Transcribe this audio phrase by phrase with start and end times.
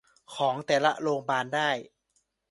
[0.35, 1.69] ของแต่ละโรงพยาบาลได้